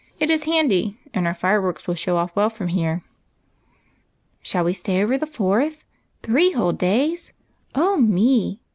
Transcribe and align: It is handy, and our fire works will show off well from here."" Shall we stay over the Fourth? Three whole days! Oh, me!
It 0.19 0.31
is 0.31 0.45
handy, 0.45 0.97
and 1.13 1.27
our 1.27 1.33
fire 1.35 1.61
works 1.61 1.87
will 1.87 1.93
show 1.93 2.17
off 2.17 2.35
well 2.35 2.49
from 2.49 2.69
here."" 2.69 3.03
Shall 4.41 4.63
we 4.63 4.73
stay 4.73 5.03
over 5.03 5.15
the 5.15 5.27
Fourth? 5.27 5.83
Three 6.23 6.53
whole 6.53 6.73
days! 6.73 7.33
Oh, 7.75 7.97
me! 7.97 8.61